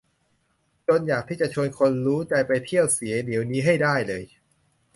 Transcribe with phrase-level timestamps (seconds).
[0.87, 4.23] จนอยากที่จะชวนคนรู้ใจไปเที่ยวเสียเดี๋ยวนี้ให้ได้เลย